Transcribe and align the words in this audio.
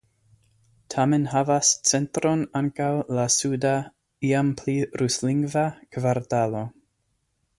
Tamen 0.93 1.25
havas 1.33 1.67
centron 1.89 2.41
ankaŭ 2.61 2.89
la 3.19 3.27
suda 3.37 3.75
(iam 4.31 4.51
pli 4.63 4.77
ruslingva) 5.03 5.69
kvartalo. 5.99 6.67